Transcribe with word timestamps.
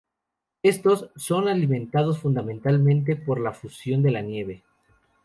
Estos, 0.63 1.11
son 1.15 1.47
alimentados 1.47 2.17
fundamentalmente 2.17 3.15
por 3.15 3.39
la 3.39 3.53
fusión 3.53 4.01
de 4.01 4.09
la 4.09 4.21
nieve. 4.21 4.63